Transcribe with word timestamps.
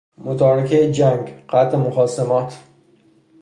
متارکهی 0.17 0.91
جنگ، 0.91 1.45
قطع 1.49 1.77
مخاصمات 1.77 2.57